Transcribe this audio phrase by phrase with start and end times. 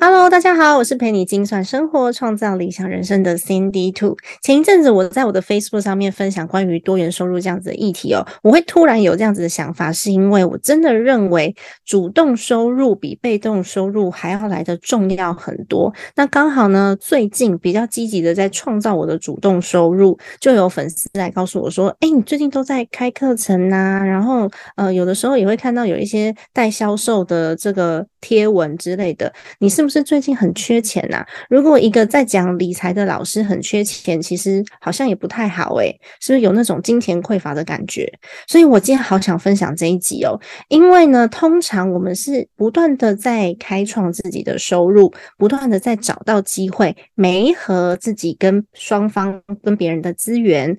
[0.00, 4.14] Hello，大家好，我是陪你精算生活、创造理想人生的 Cindy Two。
[4.42, 11.54] 前一阵子我在我的 Facebook 上面分享关于多元收入这样子的议题哦，我会突然有这样子的想法，是因为我真的认为
[11.86, 15.90] 主动收入比被动收入还要来的重要很多。
[16.14, 31.22] 那刚好呢，最近比较积极的在创造我的主动收入，就有粉丝来告诉我说：“哎，你最近都在开课程呐，然后呃，有的时候也会看到有一些带销售的这个贴文之类的，你是不是？”最近很缺钱呐？
[31.50, 38.10] 如果一个在讲理财的老师很缺钱，其实好像也不太好诶，是不是有那种金钱匮乏的感觉？
[38.46, 50.76] 所以我今天好想分享这一集哦，因为呢，通常我们是不断的在开创自己的收入，不断的在找到机会，没和自己跟双方跟别人的资源。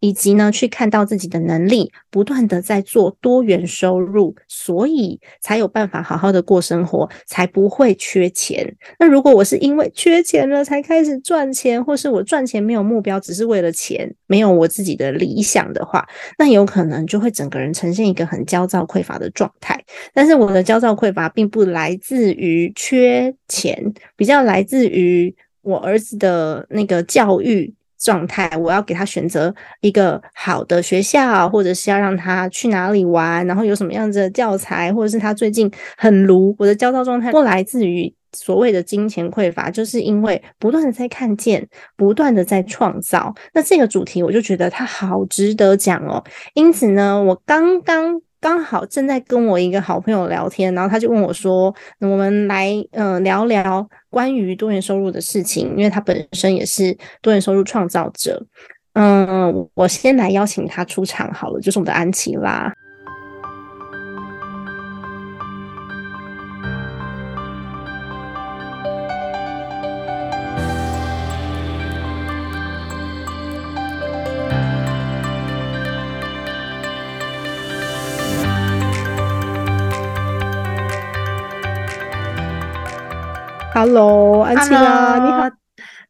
[0.00, 8.76] 以及呢，去看到自己的能力，不断的在做多元收入，所以才有办法好好的过生活，才不会缺钱。
[8.98, 16.06] 那如果我是因为缺钱了才开始赚钱，或是我赚钱没有目标，只是为了钱，没有我自己的理想的话，
[16.38, 19.82] 那有可能就会整个人呈现一个很焦躁匮乏的状态。
[20.12, 27.74] 但是我的焦躁匮乏并不来自于缺钱，比较来自于我儿子的那个教育。
[27.98, 43.34] 状态，我要给他选择一个好的学校，或者是要让他去哪里玩，然后有什么样子的教材，或者是他最近很炉，我的焦躁状态不来自于所谓的金钱匮乏，就是因为不断的在看见，不断的在创造。
[43.52, 46.22] 那这个主题我就觉得它好值得讲哦。
[46.54, 48.22] 因此呢，我刚刚。
[48.40, 58.44] 刚好正在跟我一个好朋友聊天，然后他就问我说：“我们来嗯聊聊关于多元收入的事情，因为他本身也是多元收入创造者。”
[58.94, 62.72] 嗯，我先来邀请他出场好了，就是我们的安琪拉。
[83.80, 85.48] Hello，安琪拉，你好，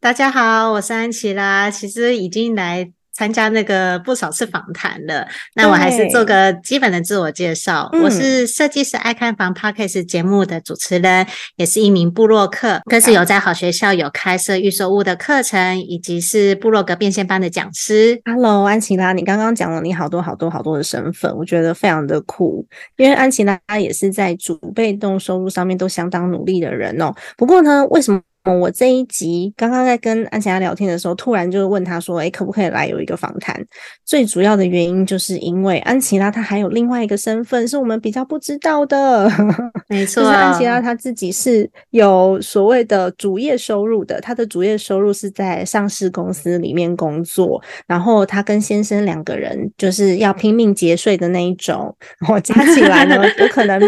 [0.01, 1.71] 大家好，我是安琪拉。
[1.71, 7.91] 其实已经来参加那个不少次访谈了，那我还是做个基本的自我介绍。
[8.01, 11.27] 我是设计师爱看房 Podcast 节目的主持人，
[11.57, 18.21] 也是一名部落客，更是有在好学校有开设预售屋的课程，以及是部落格变现班的讲师。
[18.25, 22.65] Hello，安琪拉，你刚刚讲了你好多好多好多的身份，我觉得非常的酷，
[22.99, 27.13] 因为安琪拉也是在主被动收入上面都相当努力的人哦。
[27.37, 28.21] 不过呢，为什么？
[28.57, 33.61] 我这一集刚刚在跟安琪拉聊天的时候，突然就问他说：“哎，可不可以来有一个访谈？”
[34.05, 39.31] 最主要的原因就是因为安琪拉她还有另外一个身份是我们比较不知道的，
[39.89, 53.81] 没错，就是安琪拉她自己是有所谓的主业收入的，她的主业收入是在上市公司里面工作，然后她跟先生两个人就是要拼命节税的那一种，然后加起来呢，有可能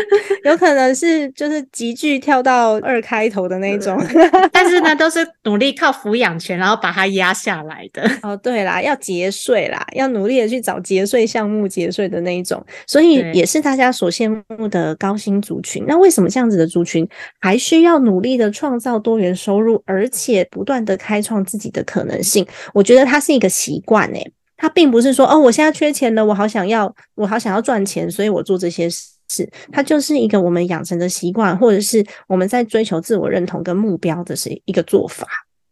[0.45, 3.99] 有可能是就是急剧跳到二开头的那一种。
[4.53, 8.11] 但是呢，都是努力靠抚养权，然后把它压下来的。
[8.23, 15.85] 哦，对啦，要节税啦，要努力的去找节税项目节税的那一种，所以也是大家所羡慕的高薪族群。
[15.87, 17.09] 那为什么这样子的族群
[17.41, 22.47] 还需要努力的创造多元收入，而且不断的开创自己的可能性？
[22.75, 29.11] 我觉得它是一个习惯诶，它并不是说哦，我现在缺钱了，我好想要，我好想要赚钱，所以我做这些事。
[29.33, 35.25] 是，它就是一个我们养成的习惯，或者是我们在追求自我认同跟目标的是一个做法。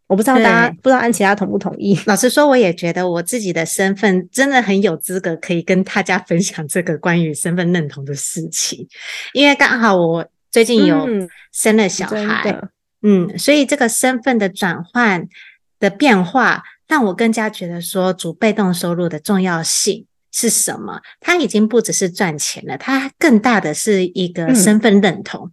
[0.07, 1.99] 我不知道大家不知道安琪拉同不同意？
[2.07, 8.87] 老实说，我也觉得我自己的身份真的很有资格可以跟大家分享这个关于身份认同的事情，
[9.33, 11.05] 因为刚好我最近有
[11.51, 12.61] 生了小孩，
[13.01, 15.27] 嗯，所以这个身份的转换
[15.79, 20.05] 的变化，让我更加觉得说主被动收入的重要性。
[20.31, 20.99] 是什么？
[21.19, 25.51] 它已经不只是赚钱了，它更大的是一个身份认同。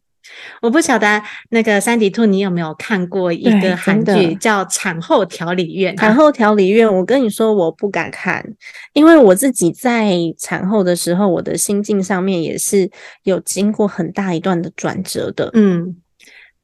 [0.60, 6.00] 我不晓得那个三迪兔，你有没有看过一对个韩剧叫《产后调理院》啊？
[6.00, 8.44] 产后调理院，我跟你说，我不敢看，
[8.92, 12.90] 因为我自己在产后的时候，我的心境上面也是
[13.22, 15.48] 有经过很大一段的转折的。
[15.54, 15.96] 嗯，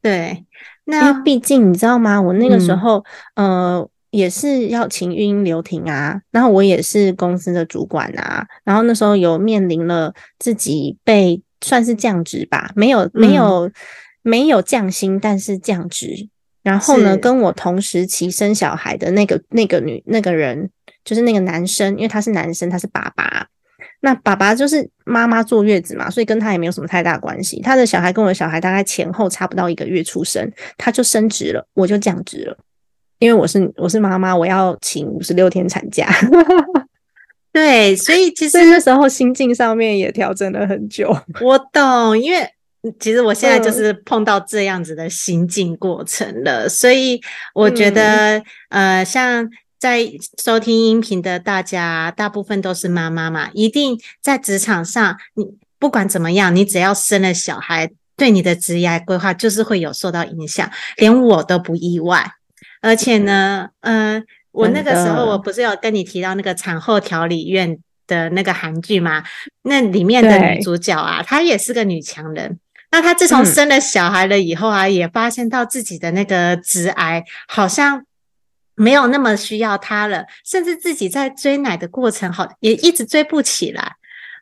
[0.01, 0.45] 对，
[0.83, 2.21] 那毕竟你知道吗？
[2.21, 3.05] 我那个时嗯候，
[3.35, 13.71] 呃，也是要请育婴留停啊，然后我也是公司的主管啊，然后那时候有面临了自己被算是降职吧，没有没嗯有、
[14.21, 16.29] 没有降薪，但是降职。
[16.61, 20.69] 然后呢，跟我同时期生小孩的那个那个女那个人，
[21.03, 23.47] 就是那个男生，因为他是男生，他是爸爸。
[24.01, 27.59] 那爸爸就是妈妈坐月子嘛，所以跟他也没有什么太大关系。
[27.61, 32.57] 他的小孩跟我的小孩大概前后差不到一个月出生，他就升职了，我就降职了，
[33.19, 36.09] 因为我是我是妈妈，我要请五十六天产假，
[37.53, 41.15] 对，所以其实那时候心境上面也调整了很久。
[41.39, 42.49] 我懂，因为
[42.99, 47.21] 其实我现在就嗯是碰到这样子的心境过程了，所以
[47.53, 49.49] 我觉嗯得，呃，像
[49.79, 50.05] 在
[50.43, 55.45] 收听音频的大家，大部分都是妈妈嘛，一定在职场上，你
[55.79, 62.31] 不管怎么样，你只要生了小孩，对你的职业规划就是会有受到影响，连我都不意外。
[62.83, 64.21] 而且呢，嗯、
[64.51, 69.23] 我那个时候我不是有跟你提到那个产后调理院的那个韩剧吗？
[69.63, 72.59] 那里面的女主角啊，她也是个女强人。
[72.91, 78.05] 那她自从嗯生了小孩了以后啊，也发现到自己的那个直癌好像
[78.75, 83.93] 没有那么需要她了，甚至自己在追奶的过程好也一直追不起来，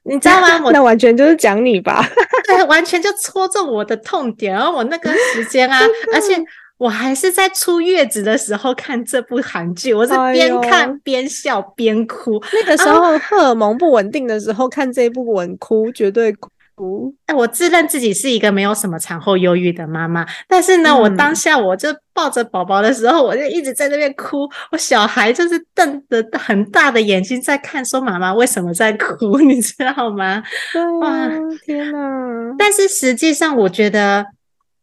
[0.03, 0.59] 你知道吗？
[0.65, 2.03] 我那完全就是讲你吧，
[2.47, 4.51] 对，完全就戳中我的痛点。
[4.51, 5.79] 然后我那个时间啊，
[6.13, 6.35] 而且
[6.81, 12.41] 我还是在出月子的时候看这部韩剧，我是边看边笑边哭。
[12.51, 17.13] 那个时候荷尔蒙不稳定的时候看这一部稳哭，绝对哭。
[17.27, 30.41] 哎，我自认自己是一个没有什么产后忧郁的妈妈，但是呢，我当嗯下我就抱着宝宝的时候，我就一直在那边哭，我小孩就是瞪着很大的眼睛在看，说妈妈为什么在哭， 你知道吗？
[30.73, 31.29] 对哇啊，
[31.63, 32.55] 天哪！
[32.57, 34.25] 但是实际上，我觉得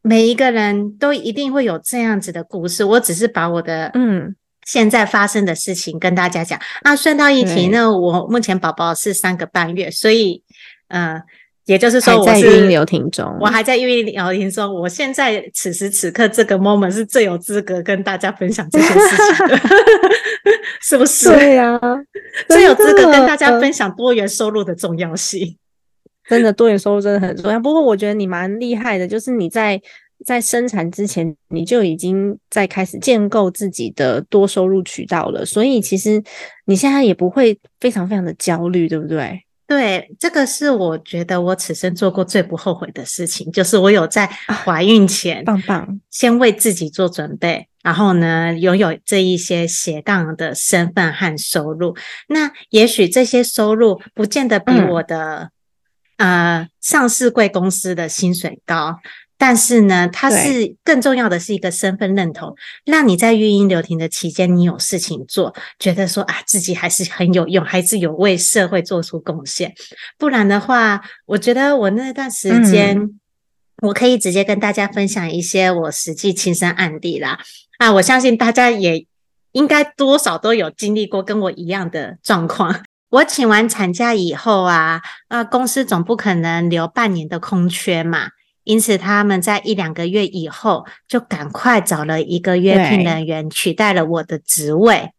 [0.08, 4.34] 每一个人都一定会有这样子的故事，我只是把我的嗯，
[4.64, 6.58] 现在发生的事情跟大家讲。
[6.82, 10.42] 那顺道一提对呢，我目前宝宝是三个半月，所以
[10.88, 11.20] 呃，
[11.66, 14.74] 也就是说我是在孕流停中，我还在孕流停中。
[14.74, 19.60] 我现在此时此刻这个 moment 是最有资格跟大家分享这件事情的，
[20.80, 21.28] 是不是？
[21.28, 21.78] 对呀、
[22.48, 25.58] 最有资格跟大家分享多元收入的重要性。
[26.28, 27.58] 真的多元收入真的很重要。
[27.58, 29.80] 不过我觉得你蛮厉害的，就是你在
[30.26, 36.22] 在生产之前你就已经在开始建构自己的多收入渠道了，所以其实
[36.66, 39.42] 你现在也不会非常非常的焦虑，对不对？
[39.66, 51.94] 对，这个是我觉得我此生做过最不后悔的事情，就是我有在怀孕前棒棒，先为自己做准备，然后呢，拥有这一些斜杠的身份和收入。
[52.28, 55.50] 那也许这些收入不见得比嗯我的、
[56.18, 58.98] 呃上市贵公司的薪水高。
[59.40, 69.72] 但是呢，它是更重要的是一个身份认同，让你在育婴留停的期间，你有事情做，觉得说啊自己还是很有用，还是有为社会做出贡献。
[70.18, 72.98] 不然的话，我觉得我那段时间，
[73.82, 77.38] 我可以直接跟大家分享一些我实际亲身案例啦。
[77.78, 79.06] 啊，我相信大家也
[79.52, 82.82] 应该多少都有经历过跟我一样的状况。
[83.10, 88.28] 我请完产假以后啊，啊，公司总不可能留半年的空缺嘛。
[88.64, 95.10] 因此，他们在一两个月以后就赶快找了一个约聘人员取代了我的职位。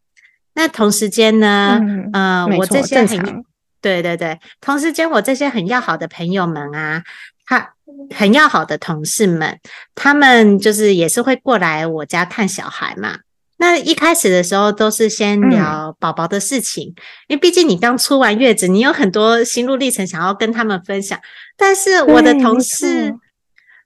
[0.53, 3.43] 那同时间呢，嗯呃，我这些很
[3.81, 7.01] 对对对，同时间我这些很要好的朋友们啊，
[7.43, 7.73] 他
[8.15, 9.59] 很要好的同事们，
[9.95, 13.17] 他们就是也是会过来我家看小孩嘛。
[13.61, 15.49] 那一开始的时候都是先嗯。
[15.49, 16.87] 聊宝宝的事情，
[17.27, 21.19] 因为毕竟你刚出完月子，你有很多心路历程想要跟他们分享。
[21.57, 23.13] 但是我的同事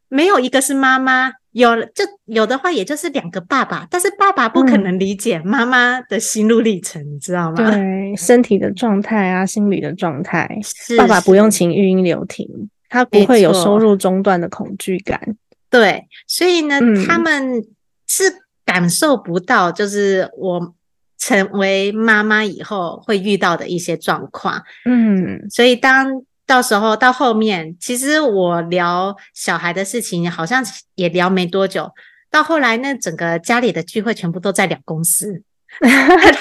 [0.07, 4.83] 没有一个是妈妈，有就有的话，也就是两个爸爸，但是爸爸不可嗯。
[4.83, 7.55] 能理解妈妈的心路历程，你知道吗？
[7.55, 8.15] 对？
[8.17, 11.49] 身体的状态啊，心理的状态，是爸爸不用。
[11.49, 12.47] 是请育婴留停，
[12.89, 15.35] 他不会有收入中断的恐惧感。
[15.69, 17.07] 对，所以呢，嗯。
[17.07, 17.65] 他们
[18.07, 18.23] 是
[18.65, 20.73] 感受不到，就是我
[21.17, 24.61] 成为妈妈以后会遇到的一些状况。
[24.85, 30.63] 嗯，所以当到时候到后面，其实我聊小孩的事情，好像
[30.95, 31.89] 也聊没多久。
[32.29, 35.43] 到后来，那整个家里的聚会全部都在聊公司，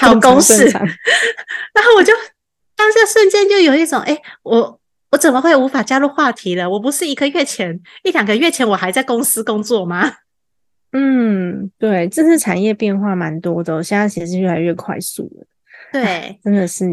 [0.01, 0.65] 聊公事，
[1.73, 2.11] 然后我就
[2.75, 4.79] 当下瞬间就有一种，哎，我
[5.11, 6.67] 我怎么会无法加入话题了？
[6.67, 10.11] 我不是一个月前、一两个月前我还在公司工作吗？
[10.93, 15.47] 嗯，对，这次产业变化蛮多的，现在其实越来越快速了。
[15.91, 16.85] 对， 真的是。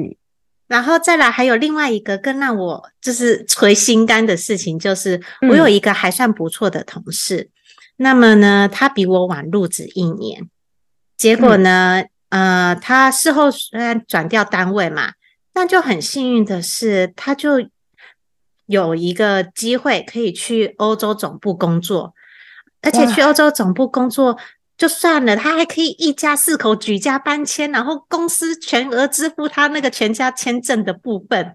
[0.66, 7.50] 然后再来，还有另外一个更让我就是捶心肝的事情，就是我有一个还算不错的同事，
[7.96, 10.48] 那么呢，他比我晚入职一年，
[11.16, 15.14] 结果呢，呃，他事后虽然转调单位嘛，
[15.52, 17.68] 但就很幸运的是，他就
[18.66, 22.14] 有一个机会可以去欧洲总部工作，
[22.82, 24.36] 而且去欧洲总部工作。
[24.76, 31.54] 就算了，他还可以一家四口举家搬迁，然后公司全额支付他那个全家签证的部分。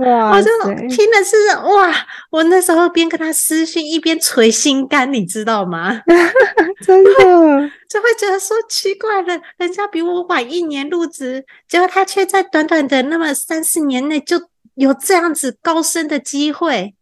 [0.00, 0.32] 哇！
[0.32, 0.50] 我就
[0.88, 1.94] 听的是哇，
[2.30, 6.02] 我那时候边跟他私讯一边捶心肝，你知道吗？
[6.84, 7.10] 真的
[7.88, 14.38] 就会觉得说奇怪了，人家比我晚一年入职，结果他却在短短的那么三四年内就
[14.74, 16.94] 有这样子高升的机会。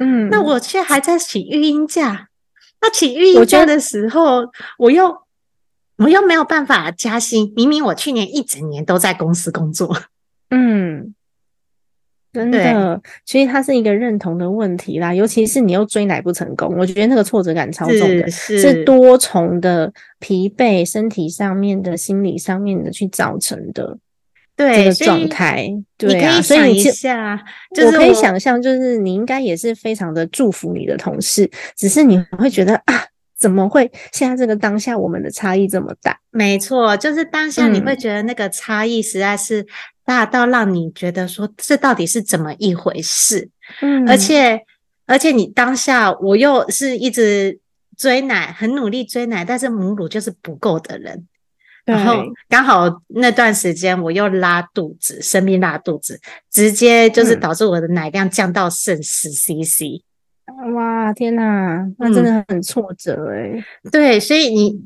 [0.00, 2.28] 嗯，那我却还在请育婴假。
[2.82, 4.42] 那请育婴假的时候，
[4.76, 5.16] 我又
[5.98, 7.52] 我又没有办法加薪。
[7.56, 9.96] 明明我去年一整年都在公司工作，
[10.50, 11.14] 嗯，
[12.32, 15.14] 真的，所以它是一个认同的问题啦。
[15.14, 23.96] 尤其是你又追奶不成功，我觉得那个挫折感超重的，是多重的疲惫，身体上面的、心理上面的去造成的。
[24.56, 27.42] 这个状态，对啊，所以一下，
[27.84, 33.04] 我可以想象，就是你应该也是非常的祝福你的同事，只是你会觉得啊，
[33.38, 36.18] 怎么会现在这个当下我们的差异这么大？
[36.30, 39.66] 没错，就是当下你会觉得那个差异实在是
[40.04, 43.48] 大到让你觉得说这到底是怎么一回事？
[43.80, 44.60] 嗯，而且
[45.06, 47.58] 而且你当下我又是一直
[47.96, 51.26] 追奶，很努力追奶，但是母乳就是不够的人。
[51.84, 60.02] 然后刚好那段时间我又拉肚子，生病拉肚子，直接就是导致我的奶量降到剩十 CC。
[60.74, 63.64] 哇，天哪，那真的很挫折哎。
[63.90, 64.78] 对，所以你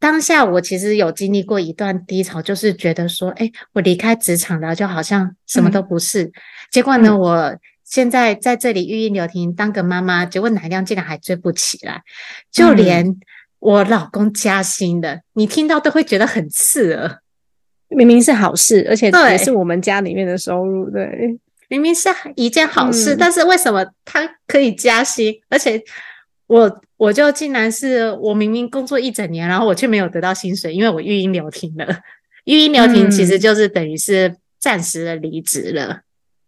[0.00, 6.32] 当下我其实有经历过一段低潮，就是觉得说，哎，我离开职场了，就好像什么都不是。
[6.72, 12.02] 结果呢，我现在在这里育婴留停当个妈妈，结果奶量竟然还追不起来，
[12.50, 13.16] 就连。
[13.60, 17.20] 我老公加薪的，你听到都会觉得很刺耳。
[17.88, 21.38] 明明是好事，而且也是我们家里面的收入，对，
[21.68, 25.34] 明明是一件好事，但是为什么他可以加薪？
[25.48, 25.82] 而且
[26.46, 31.86] 我我就竟然是我明明工作一整年，然后我却没有得到薪水，因为我育婴留停了。
[32.44, 36.00] 育婴留停其实就是等于是暂时的离职了。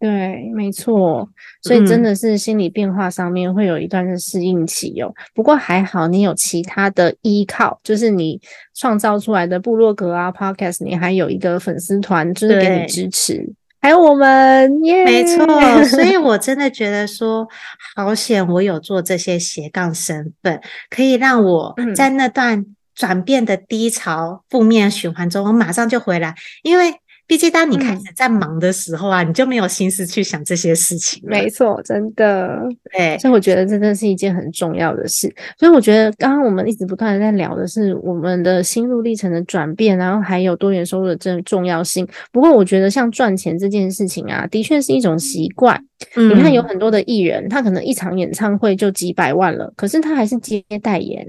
[0.03, 1.29] 对，没错，
[1.63, 5.15] 所以真的是心理变化上面会有一段的适应期哦。
[5.33, 8.41] 不过还好，你有其他的依靠，就是你
[8.75, 13.49] 创造出来的部落格啊、Podcast，你还有一个粉丝团，就是给你支持，
[13.81, 15.47] 还有我们，耶，没错。
[15.85, 17.47] 所以 我真的觉得说，
[17.95, 26.93] 好险，我有做这些斜杠身份，可以让我在那段转变的低潮、负面循环中，我马上就回来，因为。
[27.27, 31.23] 毕竟，当你开始在忙的时候啊，你就没有心思去想这些事情。
[31.25, 32.61] 没错，真的。
[32.93, 35.33] 对，所以我觉得真的是一件很重要的事。
[35.59, 42.07] 所以我觉得，刚刚我们一直不断的在聊的是我们的心路历程的转变，然后还有多元收入的这重要性。
[42.31, 45.83] 不过，我觉得像赚钱这件事情啊，的确是一种习惯。
[46.17, 51.27] 你看，有很多的艺人，他可能一场演唱会就几百万了，可是他还是接代言。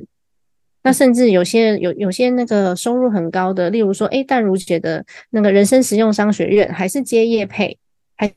[0.83, 7.77] 那甚至有些有有些那个收入很高的，例如说，哎，淡如姐的那个人生实用商学院，还是接业配，
[8.17, 8.29] 还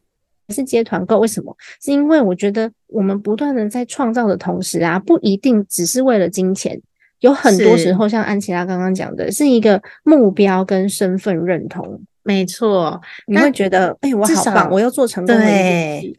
[0.55, 1.19] 是接团购？
[1.19, 1.57] 为什么？
[1.83, 6.81] 是因为我觉得我们不断的在创造的同时啊，不一定只是为了金钱，
[7.19, 12.01] 有很多时候像安琪拉刚刚讲的，是一个目标跟身份认同。
[12.23, 16.17] 没错，你会觉得，哎，我好棒，我要做成功了对，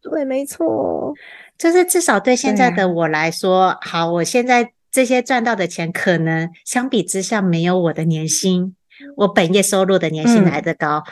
[0.00, 1.12] 对，没错，
[1.58, 4.70] 就是至少对现在的我来说，好，我现在。
[4.90, 8.74] 这些赚到的钱，可能相比之下没有我的年薪，
[9.16, 11.04] 我本业收入的年薪来得高。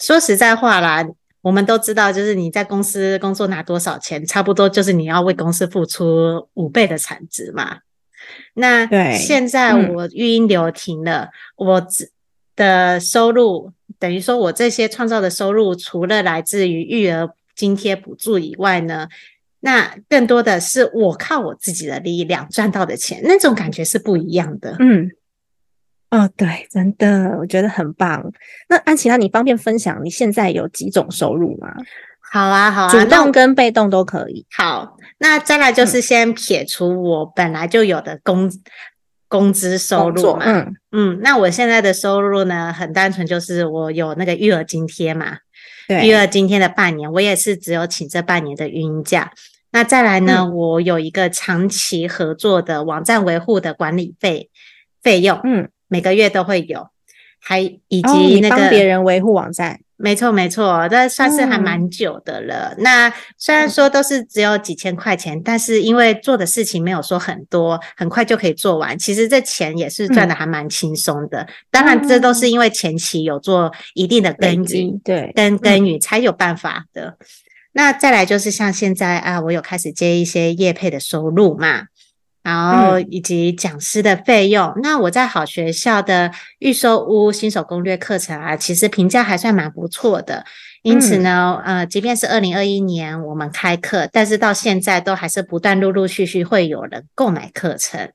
[0.00, 1.06] 说实在话啦，
[1.42, 7.78] 我们都知道，就是你在公司工作拿多少钱，差不多就是你要为公司付出五倍的产值嘛。
[8.54, 11.86] 那现在我育婴留停了，我
[12.56, 19.08] 的收入等于说我这些创造的收入，除了来自于育儿津贴补助以外呢？
[19.66, 24.76] 那更多的是我靠我自己的力量赚到的钱，那种感觉是不一样的。
[24.78, 25.10] 嗯，
[26.10, 28.32] 哦，对，真的，我觉得很棒。
[28.68, 31.74] 那安琪拉，你方便分享你现在有几种收入吗？
[32.30, 34.46] 好啊，好啊，主动跟被动都可以。
[34.56, 38.48] 好，那再来就是先撇除我本来就有的工
[39.26, 40.44] 工资收入嘛。
[40.44, 45.38] 嗯嗯，那我现在的收入呢，很单纯，就是我有那个育儿津贴嘛。
[45.88, 49.32] 育儿津贴的半年，我也是只有请这半年的孕假。
[49.70, 54.50] 那再来呢，我有一个长期合作的网站维护的管理费
[55.02, 56.88] 费用，嗯，每个月都会有，
[57.38, 59.80] 还以及那个别人维护网站。
[59.98, 62.74] 没错，没错，这算是还蛮久的了。
[62.80, 68.98] 那虽然说都是只有几千块钱，但是因为做的事情没有说很多，很快就可以做完。
[68.98, 71.48] 其实这钱也是赚的还蛮轻松的。
[71.70, 77.16] 当然，这都是因为前期有做一定的耕耘，对，跟耕耘才有办法的。
[77.76, 81.82] 那再来就是像现在啊，我有开始接一些业配的收入嘛。
[82.42, 86.30] 然后以及讲师的费用，那我在好学校的
[86.60, 90.44] 预售屋新手攻略课程啊，其实评价还算蛮不错的。
[90.82, 98.12] 因此呢，呃，即便是二零二一年我们开课，但是到现在都还是不断陆陆续续会有人购买课程。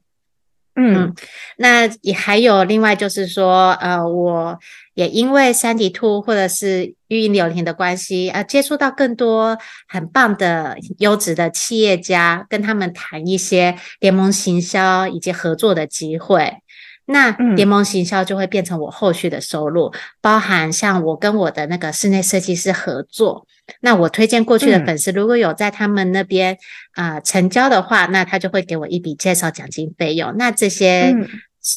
[0.78, 1.14] 嗯，
[1.58, 4.58] 那也还有另外就是说，呃，我
[4.94, 9.58] 也因为三 D 兔或者是育婴流田的关系，呃，接触到更多
[9.88, 16.58] 很棒的优质的企业家，跟他们谈一些联盟行销以及合作的机会。
[17.06, 23.46] 那联盟行销就会变成我后续的收入，包含像我跟我的那个室内设计师合作。
[23.82, 26.58] 那我推荐过去的粉丝，如果有在他们那边
[26.94, 30.36] 啊成交的话，那他就会给我一笔介绍奖金费用。
[30.38, 31.14] 那这些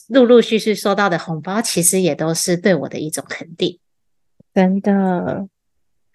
[0.09, 3.79] 陆陆续续收到的红包，其实也都是对我的一种肯定。
[4.55, 5.49] 真的，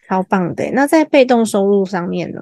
[0.07, 0.71] 超棒的。
[0.71, 2.41] 那在被动收入上面呢？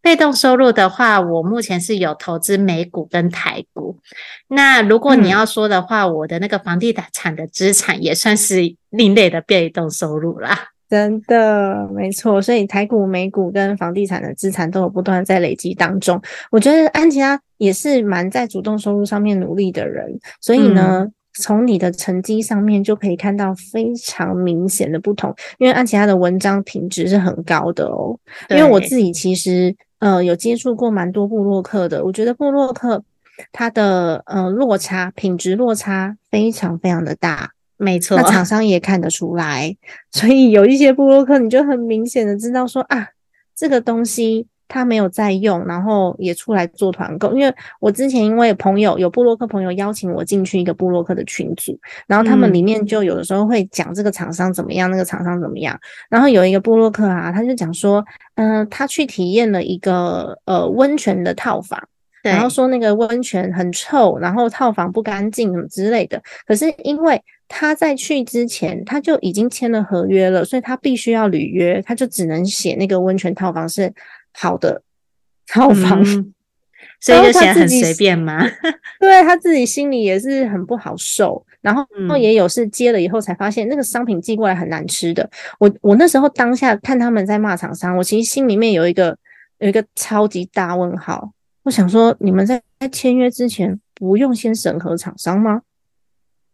[0.00, 4.00] 被动收入的话，我目前是有投资美股跟台股。
[4.48, 10.71] 那如果你要说的话，我的那个房地产的资产也算是另类的被动收入啦。
[10.92, 16.20] 真的没错，所以台股、美股跟房地产的资产都有不断在累积当中。
[16.50, 25.34] 我觉得安琪拉也是蛮在主动收入上面努力的人，所以呢，从你的成绩上面就可以看到非常明显的不同。
[25.56, 28.14] 因为安琪拉的文章品质是很高的哦。
[28.50, 33.02] 因为我自己其实呃有接触过蛮多布洛克的，我觉得布洛克
[33.50, 37.51] 它的呃落差品质落差非常非常的大。
[37.82, 39.76] 没错， 那厂商也看得出来，
[40.12, 43.08] 所以有一些布洛克你就很明显的知道说啊，
[43.56, 47.32] 这个东西他没有在用，然后也出来做团购。
[47.32, 55.76] 因为我之前因为朋友有布洛克朋友邀请我进去一个布洛克的群组，然后他们里面就有的时候会讲这个厂商怎么样，那个厂商怎么样。
[56.08, 58.04] 然后有一个布洛克啊，他就讲说，
[58.36, 61.82] 嗯，他去体验了一个呃温泉的套房。
[62.22, 66.22] 然后说那个温泉很臭，然后套房不干净什么之类的。
[66.46, 67.20] 可是因为
[67.54, 73.92] 他在去之前他就已经签了合约了，所以他必须要履约，他就只能写那个温泉套房是
[74.32, 74.82] 好的
[75.46, 76.02] 套房，
[76.98, 78.40] 所以就写很随便吗？
[78.98, 81.44] 对他自己心里也是很不好受。
[81.60, 81.86] 然后
[82.16, 85.30] 也有是接了以后才发现那个商品寄过来很难吃的。
[85.60, 89.16] 我我那时候当下看他们在骂厂商，我其实心里面有一个
[89.60, 91.30] 有一个超级大问号。
[91.62, 95.62] 我想说，你们在在签约之前不用先审核厂商吗？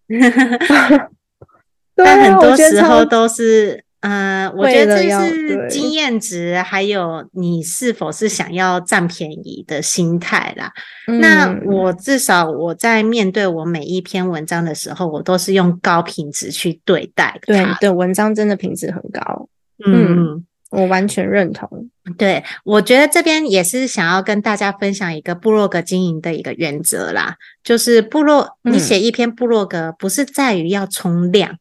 [1.95, 10.73] 但很多时候都是，呃，我觉得这是经验值，还有你是否是想要占便宜的心态啦。
[11.21, 17.39] 那我至少我在面对我每一篇文章的时候，我都是用高品质去对待。
[17.47, 19.49] 对对，文章真的品质很高。
[19.85, 20.45] 嗯。
[20.71, 31.57] 我完全认同，对我觉得这边也是想要跟大家分享一个部落格经营的一个原则啦，就是部落你写一篇部落格，不是在于要冲量，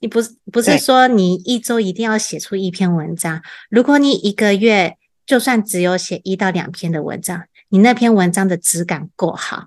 [0.00, 9.66] 你不是不是说你一周一定要写出一篇文章，如果你一个月就算只有写一到两篇的文章，你那篇文章的质感够好，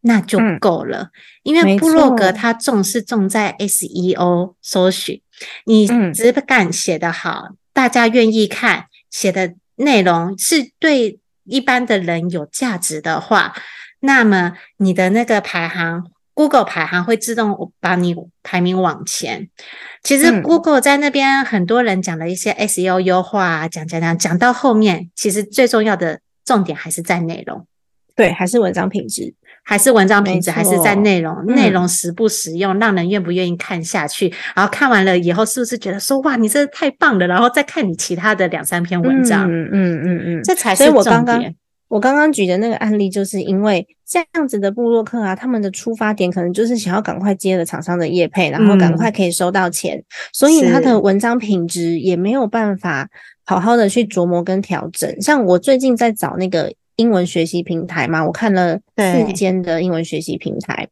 [0.00, 1.10] 那就够了，
[1.42, 5.20] 因为部落格它重是重在 SEO 搜寻，
[5.66, 7.50] 你只敢写得好。
[7.72, 13.54] 大家愿意看写的内容是对一般的人有价值的话，
[14.00, 19.48] 那么你的那个排行，Google 排行会自动把你排名往前。
[20.02, 27.66] 其实 Google 在那边很多人讲了一些 SEO 优化，讲讲讲讲到后面，其实最重要的重点还是在内容，
[28.14, 29.34] 对，还是文章品质。
[29.64, 34.32] 还是文章品质，还是在内容，内容实不实用，让人愿不愿意看下去？
[34.54, 37.26] 然后看完了以后，是不是觉得说哇，你这太棒了？
[37.26, 41.54] 然后再看你其他的两三篇文章，嗯嗯嗯嗯，这才是重点。
[41.88, 53.08] 我刚刚举的那个案例，就是因为这样子的布洛克啊，他们的出发点可能就是想要赶快接了厂商的业配，然后赶快可以收到钱，所以他的文章品质也没有办法
[53.44, 55.20] 好好的去琢磨跟调整。
[55.20, 56.72] 像我最近在找那个。
[56.96, 60.88] 英文学习平台嘛，我看了四间的英文学习平台，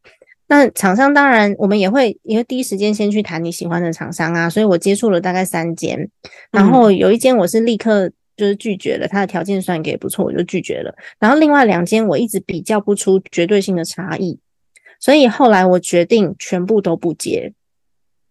[0.49, 6.09] 那厂商当然我们也会也会第一时间先去谈你喜欢的厂商啊，所以我接触了大概三间，
[6.51, 10.95] 然后有一间我是立刻就是拒绝了，他的条件算给不错，我就拒绝了。
[11.19, 14.39] 然后另外两间我一直比较不出绝对性的差异，
[14.99, 17.53] 所以后来我决定全部都不接。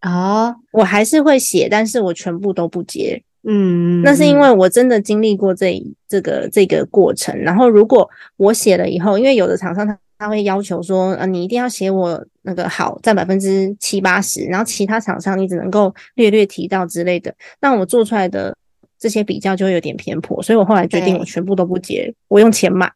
[0.01, 3.21] 哦，我还是会写，但是我全部都不接。
[3.43, 7.38] 嗯，那是因为我真的经历过这这个这个过程。
[7.39, 18.54] 然后如果我写了以后，因为有的厂商他他会要求说，呃，你一定要写我那个好占百分之七八十，然后其他厂商你只能够略略提到之类的，那我做出来的
[18.99, 22.91] 这些比较就会有点偏颇，所以我后来决定我全部都不接，我用钱买。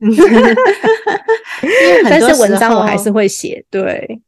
[2.10, 4.20] 但是文章我还是会写，对。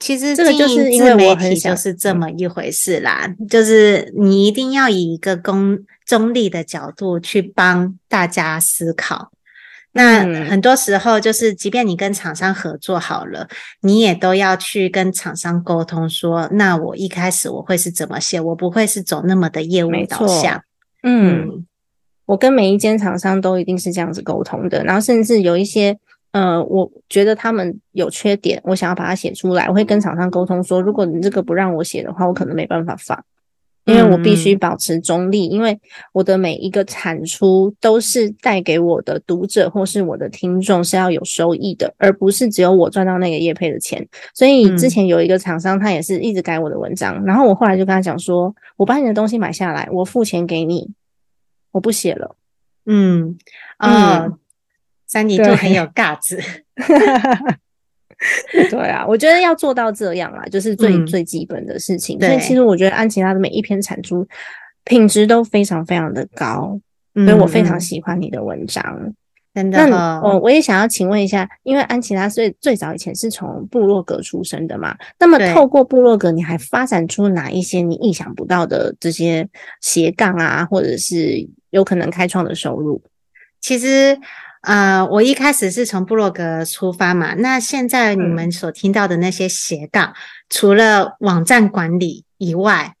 [0.00, 9.30] 其实这个就是因为我很想就是这么一回事啦，就是你一定要以一个公中立的角度去帮大家思考。
[9.92, 13.46] 那很多时候就是，即便你跟厂商合作好了，
[13.82, 20.62] 你也都要去跟厂商沟通说，那我一开始我会是怎么写，我不会是走那么的业务导向。
[21.02, 21.66] 嗯，
[22.24, 25.98] 我跟每一间厂商都一定是这样子沟通的，然后甚至有一些。
[26.32, 29.66] 呃，我觉得他们有缺点，我想要把它写出来。
[29.66, 33.20] 我会跟厂商沟通说，如果你这个不让我写的话，我可能没办法放，
[33.84, 35.76] 因为我必须保持中立，因为
[36.12, 44.06] 我的每一个产出都是带给我的读者或是我的听众是要有收益的，而不是只有我赚到那个业配的钱。
[44.32, 50.92] 所以之前有一个厂商，他也是一直改我的文章，然后我后来就跟他讲说，我把你的东西买下来，我付钱给你，
[51.72, 52.36] 我不写了。
[52.86, 53.36] 嗯
[53.78, 54.32] 啊。
[55.10, 56.40] 三尼兔很有架子，
[58.70, 62.16] 对啊，我觉得要做到这样啊，就是最最基本的事情。
[62.20, 64.24] 所以其实我觉得安琪拉的每一篇产出
[64.84, 66.78] 品质都非常非常的高，
[67.14, 69.12] 所以我非常喜欢你的文章。
[69.52, 79.48] 真的，那我我也想要请问一下，因为安琪拉最最早以前是从部落格出身的嘛，那么透过部落格，你还发展出哪一些你意想不到的这些
[79.80, 83.02] 斜杠啊，或者是有可能开创的收入？
[83.60, 84.16] 其实。
[84.62, 90.14] 呃，我一开始是从部落格出发嘛，那现在你们所听到的那些斜杠，
[90.50, 92.94] 除了网站管理以外，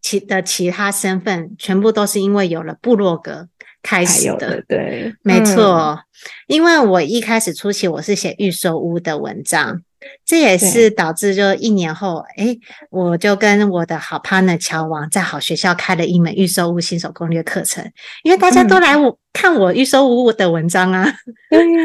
[0.00, 3.48] 其的其他身份，全部都是因为有了部落格
[3.82, 4.62] 开始的。
[4.66, 6.00] 对，没错，
[6.46, 9.82] 因为我一开始初期我是写预售屋的文章。
[10.24, 12.56] 这也是导致，就一年后，哎，
[12.90, 17.84] 我就跟我的好 partner 乔王在好学校开了一门预售屋新手攻略课程，
[18.22, 21.12] 因为大家都来我看我预售屋的文章啊，
[21.50, 21.82] 对呀，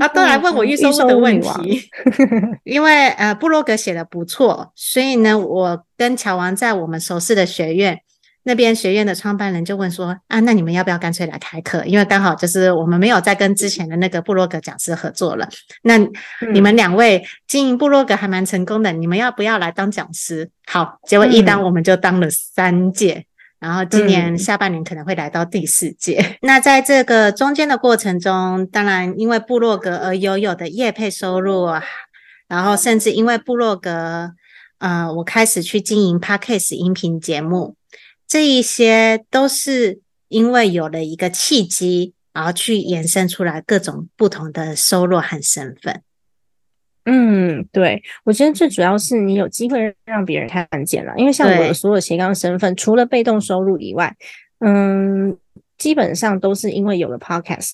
[0.00, 1.82] 啊，都来问我预售屋的问题，
[2.64, 8.00] 因为呃，布洛格写的不错，所以呢，我跟乔王在我们熟识的学院。
[8.46, 11.82] 那边学院的创办人就问说：“啊，那你们要不要干脆来开课？
[11.86, 15.48] 因为刚好就是我们没有再跟之前的那个布洛格讲师合作了。
[15.82, 15.98] 那
[16.52, 20.50] 你们两位经营布洛格还蛮成功的，你们要不要来当讲师？
[20.66, 23.24] 好，结果一当我们就当了三届，
[23.58, 26.36] 然后今年下半年可能会来到第四届。
[26.42, 31.66] 那在这个中间的过程中，当然因为部落格而拥有的业配收入，
[32.46, 34.32] 然后甚至因为部落格，
[34.80, 37.76] 呃，我开始去经营 Podcast 音频节目。”
[38.26, 46.02] 这一些都是因为有了一个契机，然后去延伸出来各种不同的收入和身份。
[47.04, 54.16] 嗯，对，我觉得最主要是你有机会让别人看见了，因为像我的所有斜杠身份，除了被动收入以外，
[54.60, 55.36] 嗯，
[55.76, 57.72] 基本上都是因为有了 podcast。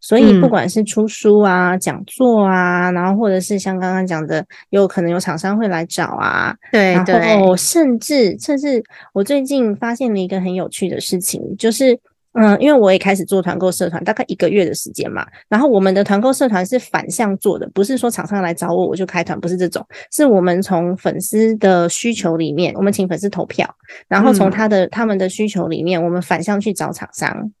[0.00, 8.82] 所以，不管是出书啊、讲座啊，然后或者是像刚刚讲的，有可能有厂商会来找啊，对，然后甚至甚至，
[9.12, 11.98] 我最近发现了一个很有趣的事情，就是，
[12.32, 23.68] 嗯，因为我也开始做团购社团，大概一个月的时间嘛，然后我们的团购社团是反向做的，不是说厂商来找我我就开团，不是这种，是我们从粉丝的需求里面，我们请粉丝投票，
[24.08, 27.52] 然后从他的他们的需求里面，我们反向去找厂商。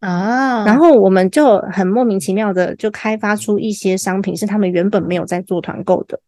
[0.00, 6.20] 啊，然后我们就很莫名其妙的就开发出一些商品，是他们原本没有在做团购的，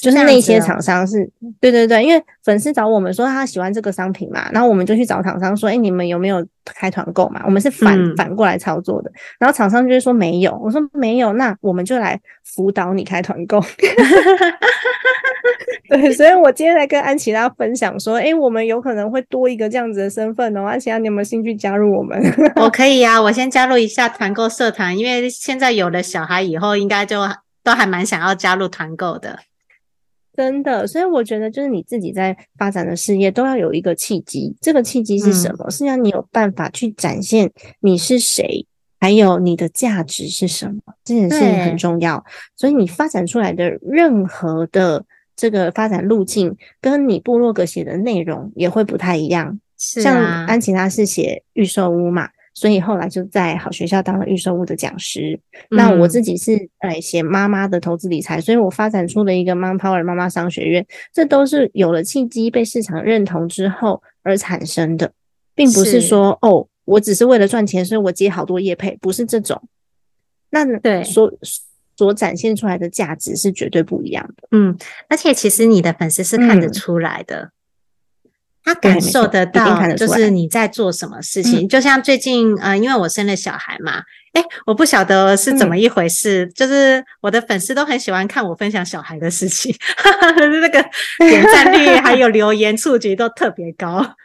[0.00, 1.28] 就是那些厂商是，
[1.60, 7.42] 对对对，因为粉丝找我们说他喜欢这个商品嘛，然后我们就去找厂商说，哎，你们有没有开团购嘛？
[7.44, 13.60] 我们是反反过来操作的，然后厂商就说没有，我说没有，那我们就来辅导你开团购。
[15.88, 20.64] 对，所以我今天来跟安琪拉分享说，哎，我们有可能会多一个这样子的身份哦。
[20.64, 22.18] 安琪拉，你有没有兴趣加入我们？
[22.56, 27.20] 我可以呀，我先加入一下团购社团，因为现在有了小孩以后，应该就
[27.62, 29.38] 都还蛮想要加入团购的。
[30.34, 35.70] 真的，所以我觉得就是你自己在发展的事业都要有一个契机，这个契机是什么？
[35.70, 38.66] 是让你有办法去展现你是谁。
[39.00, 42.24] 还有你的价值是什么，这件事情很重要。
[42.56, 45.04] 所以你发展出来的任何的
[45.36, 49.58] 这个发展路径，跟你部落格写的内容也会不太一样。
[49.76, 50.16] 像
[50.46, 55.38] 安琪拉是写预售屋嘛，所以后来就在好学校当了预售屋的讲师。
[55.70, 65.12] 那我自己是呃写妈妈的投资理财，所以我发展出了一个 Mom Power 妈妈商学院，这都是有了契机被市场认同之后而产生的，
[65.54, 66.66] 并不是说哦。
[66.86, 69.58] 我只是为了赚钱，所以我接好多业配，不是这种。
[70.50, 71.32] 那对所
[71.96, 74.48] 所展现出来的价值是绝对不一样的。
[74.50, 74.76] 嗯，
[75.08, 77.50] 而且其实你的粉丝是看得出来的，
[78.64, 81.68] 他感受得到，就是你在做什么事情。
[81.68, 84.02] 就像最近，呃，因为我生了小孩嘛，
[84.32, 89.74] 哎，我不晓得是怎么一回事，就是我的粉丝都很喜欢看我分享小孩的事情，
[90.62, 90.84] 那个
[91.18, 94.16] 点赞率 还有留言触及都特别高。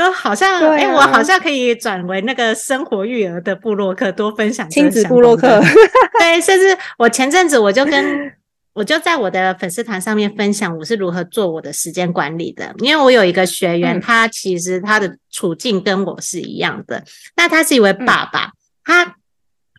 [0.00, 5.60] 就好像，哎，我好像可以转为那个生活育儿的部落客，多分享亲子部落客。
[6.18, 8.32] 对，甚至我前阵子我就跟
[8.72, 17.04] 我就在我的粉丝团上面分享我是如何做我的时间管理的，因为我有一个学员，他其实他的处境跟我是一样的，
[17.36, 19.16] 那他是一位爸爸，他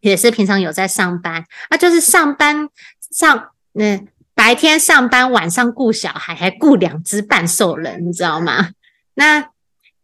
[0.01, 2.69] 也是平常有在上班，他就是上班
[3.11, 8.69] 上，嗯，白天上班，晚上顾小孩，还顾两只半兽人，你知道吗？
[9.15, 9.47] 那。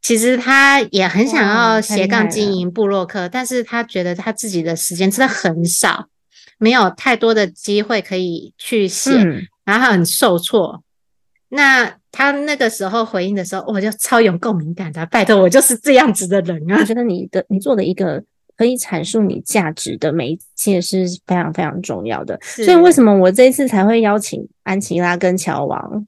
[0.02, 6.08] 其实他也很想要斜杠经营部落客，但是他觉得他自己的时间真的很少，
[6.58, 9.12] 没有太多的机会可以去写，
[9.66, 10.82] 然后他很受挫。
[11.50, 16.78] 那他那个时候回应的时候，我就超有共鸣感的，拜托我就是这样子的人啊！
[16.80, 18.22] 我觉得你的你做的一个
[18.58, 26.06] 可以阐述你价值的媒介是非常非常重要的，所以为什么我这一次才会邀请安琪拉跟乔王？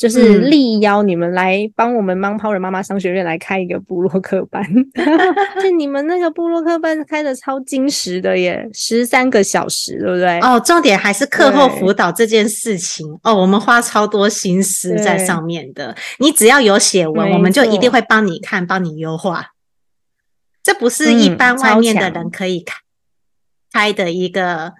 [0.00, 4.64] 就是力邀你们来帮我们 Mom Power 妈妈商学院来开一个布洛克班，
[5.62, 10.40] 就你们那个布洛克班开的超精实的耶，十三个小时，对不对？
[10.40, 15.94] 哦，重点还是课后辅导这件事情哦，我们花超多心思在上面的。
[16.18, 19.48] 你只要有写文，我们就一定会帮你看，帮你优化。
[20.62, 22.74] 这不是一般外面的人可以开
[23.70, 24.72] 开的一个。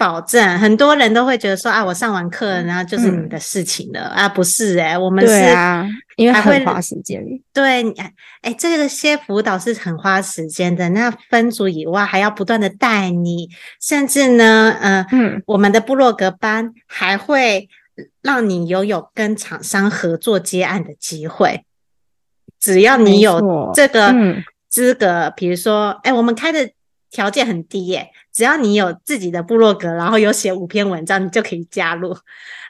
[0.00, 5.86] 保证很多人都会觉得说啊，我上完课然后就是你的事情了啊，不是哎，我们是啊，
[6.16, 7.22] 因为会花时间。
[7.52, 7.84] 对，
[8.40, 10.88] 哎，这个些辅导是很花时间的。
[10.88, 17.68] 那分组以外，还要不断的带你，甚至呢，嗯嗯，我们的部落格班还会
[18.22, 21.66] 让你拥有跟厂商合作接案的机会。
[22.58, 24.14] 只要你有这个
[24.70, 26.70] 资格，比如说，哎，我们开的
[27.10, 28.10] 条件很低耶。
[28.32, 32.16] 只要你有自己的部落格，然后有写五篇文章，你就可以加入。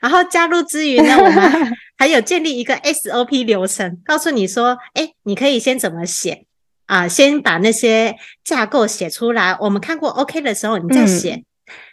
[0.01, 6.47] 然后加入之余呢，我们 还有建立一个 SOP 流程，告诉你说，哎，你可以先怎么写
[6.87, 7.07] 啊？
[7.07, 11.45] 先把那些架构写出来，我们看过 OK 的时候，你再写，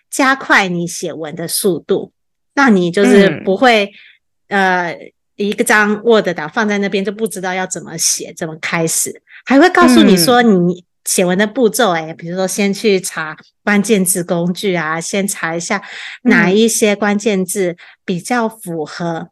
[0.10, 2.14] 加快你写文的速度，
[2.56, 3.92] 那你就是不会
[4.48, 4.98] 呃
[5.36, 10.87] 一个张 Word 档放在那边就不知道要怎么写，怎么开始，还会告诉你说你。
[11.08, 15.82] 写文的步骤，哎，比如说先去查关键字工具啊，先查一下
[16.24, 19.30] 哪一些关键字比较符合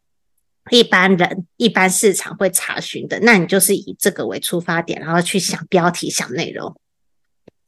[0.70, 6.74] 一般人、一般市场会查询的，那你就是以这个为出发点，然后去想标题、想内容。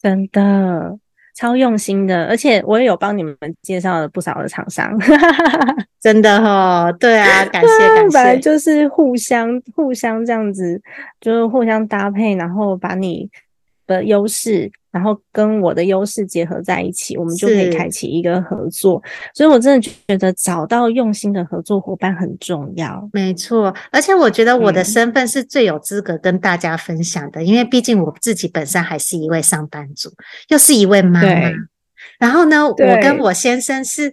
[0.01, 0.99] 真的
[1.37, 4.99] 超用心的，而且我也有帮你们介绍了不少的厂商，
[6.01, 10.81] 真的哈，对啊，感谢感 谢，就是互相互相这样子，
[11.21, 13.29] 就是互相搭配，然后把你。
[13.88, 19.03] 的优势，然后跟我的优势结合在一起，我们就可以开启一个合作。
[19.35, 23.11] 所以我真的觉得找到用心的合作伙伴很重要。
[23.12, 30.09] 没错，而且我觉得我的身份是最有资格跟大家分享的，因为毕竟我自己本身还是一位上班族，
[30.51, 31.51] 又是一位妈妈。
[32.20, 34.12] 然后呢，我跟我先生是。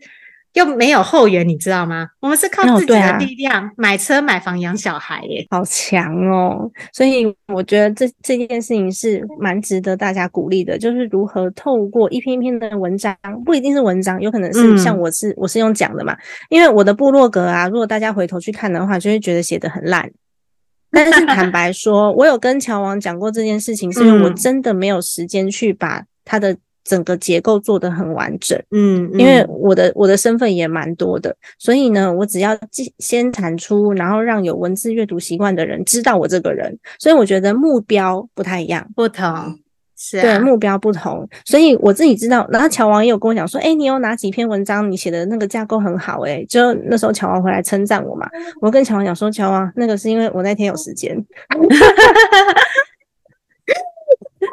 [0.56, 2.08] 又没有后援，你知道吗？
[2.22, 6.72] 我们是靠自己的力量买车、买房、养小孩耶，好强哦！
[6.94, 13.14] 所以我觉得这这件事情是蛮值得大家鼓励的，就是如何透过一篇一篇的文章，
[13.44, 16.16] 不一定是文章，有可能是像我是我是用讲的嘛。
[16.50, 20.10] 因为我的部落格啊，如果大家回头去看的话，就会觉得写的很烂。
[20.90, 26.56] 但是坦白说，我有跟乔王讲过这件事情，是因为我真的没有时间去把他的。
[26.86, 32.56] 整个结构做得很完整，嗯，因为我的我的身份也蛮多的，所以呢，我只要
[33.00, 39.60] 先产出，然后让有文字阅读习惯的人知道我这个人，所以我觉得目标不太一样，不同，
[39.98, 42.48] 是对目标不同，所以我自己知道。
[42.52, 48.30] 然后乔王也有跟我讲说，哎，你有哪几篇文章，你写的那个架构很好，哎，就那时候乔王回来称赞我嘛，
[48.62, 51.18] 我跟乔王讲说，乔王那个是因为我那天有时间。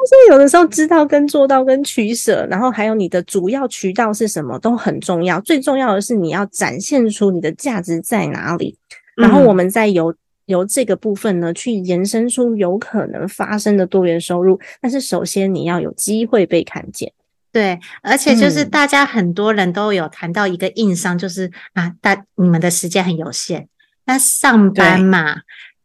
[0.05, 5.39] 所以有的时候知道跟做到跟取舍，然后还有你的主要渠道是什么都很重要。
[5.41, 8.77] 最重要的是你要展现出你的价值在哪里，
[9.15, 10.13] 然后我们再由
[10.45, 14.59] 由这个部分呢去延伸出有可能发生的多元收入。
[14.81, 17.11] 但是首先你要有机会被看见。
[17.51, 23.67] 对，而且就是大家很多人都有谈到一个硬伤，就是啊，大你们的时间很有限，
[24.05, 25.35] 那上班嘛，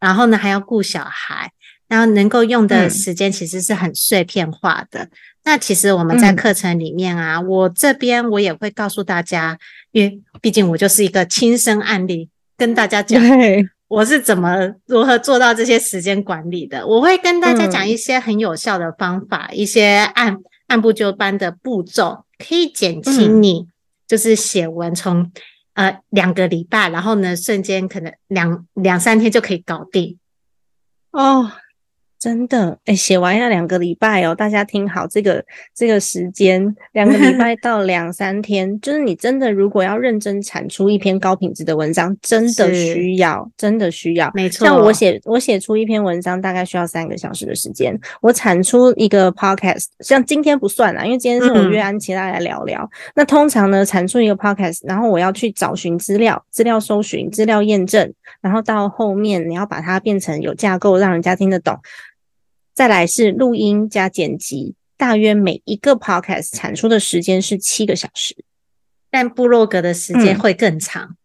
[0.00, 1.52] 然后呢还要顾小孩，
[1.88, 5.08] 然后能够用的时间其实是很碎片化的。
[5.44, 9.58] 那其实我们在课程里面啊，我这边我也会告诉大家，
[9.92, 13.20] 因为毕竟我就是一个亲身案例，跟大家讲
[13.88, 16.86] 我是怎么如何做到这些时间管理的。
[16.86, 20.38] 我会跟大家讲一些很有效的方法，一些按。
[20.68, 23.66] 按部就班的步骤可以减轻你
[24.06, 25.32] 就是写文从
[25.72, 30.18] 呃两个礼拜，然后呢瞬间可能两两三天就可以搞定
[31.10, 31.50] 哦。
[32.18, 44.66] 真的，哎，写完要两个礼拜哦，大家听好这个这个时间，两个礼拜到 两三天，就是你真的如果要认真产出一篇高品质的文章，真的需要，真的需要，没错。
[44.66, 47.96] 像我写我写出一篇文章，大概需要三个小时的时间。
[48.20, 52.88] 我产出一个 podcast，像今天不算啦，因为今天是我约安琪拉来聊聊。
[53.14, 61.78] 那通常呢，产出一个 podcast，然后我要去找寻资料、资料搜寻、资料验证，然后到后面你要把它变成有架构，让人家听得懂。
[62.74, 68.36] 再来是录音加剪辑，大约每一个 podcast 产出的时间是七个小时，
[69.10, 71.16] 但部落格的时间会更长。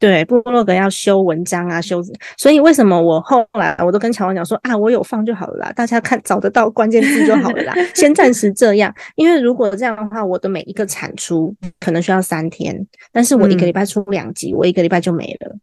[0.00, 2.00] 对，部落格要修文章啊，修，
[2.36, 15.56] 所以为什么我后来我都跟乔王讲说啊，我有放就好了啦，大家看找得到关键字就好了啦， 先暂时这样，因为如果这样的话，我的每一个产出可能需要三天，但是我一个礼拜出两集，我一个礼拜就没了。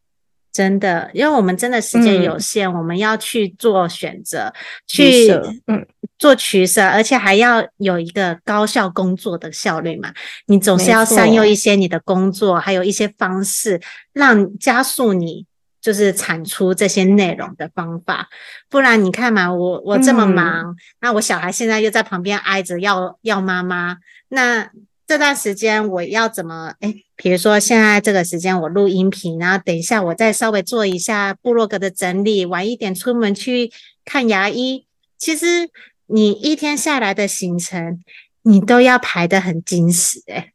[0.56, 4.54] 真的，因为我们真的时间有限，我们要去做选择，
[4.88, 5.30] 去
[5.68, 5.86] 嗯
[6.18, 10.14] 做取舍，而且还要有一个高效工作的效率嘛。
[10.46, 13.82] 你总是要善用一些你的工作，还有一些方式，
[14.14, 15.46] 让加速你
[15.82, 18.30] 就是产出这些内容的方法。
[18.70, 23.98] 不然你看嘛，我我这么忙，那我小孩现在又在旁边挨着要要妈妈，
[24.30, 24.70] 那。
[25.08, 26.74] 这段时间我要怎么？
[26.80, 33.72] 哎，比如说现在这个时间我录音频，然后等一下我再稍微做一下部落格的整理，晚一点出门去
[34.04, 34.88] 看牙医。
[35.18, 35.70] 其实
[36.08, 38.04] 你一天下来的行程，
[38.42, 40.52] 你都要排得很精实，哎，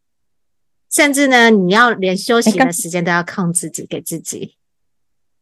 [0.91, 4.57] 甚至呢，你要连休息的时间都要控制自己给自己。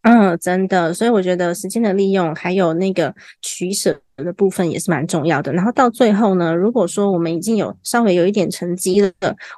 [0.02, 4.02] 嗯，真的，所以我觉得时间的利用还有那个取舍。
[4.24, 5.52] 的部分也是蛮重要的。
[5.52, 9.12] 然后到最后呢，如果说我们已经有稍微有一点成绩了，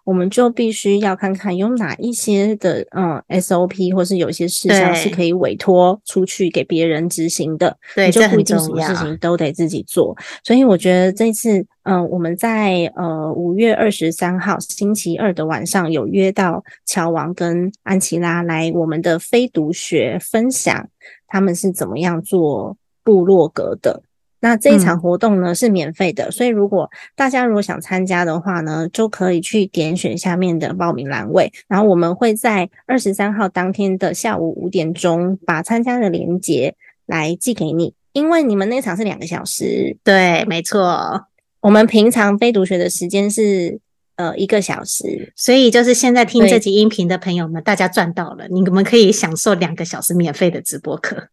[0.05, 7.77] 我们就必须要看看有哪一些的嗯 SOP，或是有些事项是可以委托出去给别人执行的。
[7.95, 10.17] 对，就不一定什么事情都得自己做。
[10.45, 20.89] 所以我觉得这次嗯，我们在呃五月二十三号星期二的晚上有约到乔王跟安琪拉来我们的非读学分享，
[21.27, 24.03] 他们是怎么样做部落格的。
[24.41, 36.75] 那这一场活动呢是免费的，所以如果大家如果想参加的话呢，就可以去点选下面的报名栏位，然后我们会在二十三号当天的下午五点钟把参加的链接
[37.07, 41.27] 来寄给你，因为你们那场是两个小时，对，没错，
[41.61, 43.79] 我们平常非读学的时间是
[44.17, 51.29] 呃一个小时，所以就是现在听这集音频的朋友们，大家赚到了，你们可以享受两个小时免费的直播课。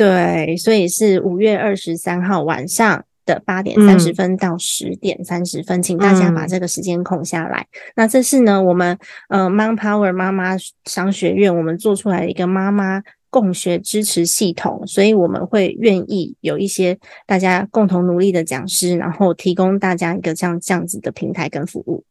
[0.00, 7.66] 对，所以是五月二十三号晚上的八点三十分到十点三十分，请大家把这个时间空下来。
[7.96, 8.96] 那这是呢，我们
[9.28, 22.02] 呃 Man Power 妈妈商学院我们做出来的一个妈妈共学支持系统，所以我们会愿意有一些大家共同努力的讲师，然后提供大家一个这样这样子的平台跟服务。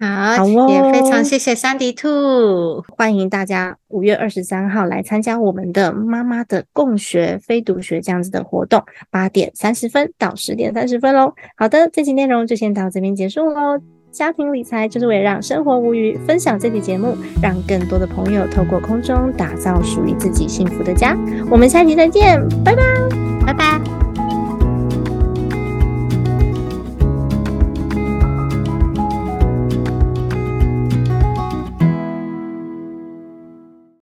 [0.00, 11.32] 好，也非常谢谢三迪兔，欢迎大家五月二十三号来参加我们的妈妈的共学非读学这样子的活动，八点三十分到十点三十分喽。
[11.56, 13.80] 好的，这期内容就先到这边结束喽。
[14.10, 21.16] 家庭理财就是为了让生活无虞，分享这期节目，让更多的朋友透过空中打造属于自己幸福的家。
[21.50, 23.03] 我们下期再见，拜拜。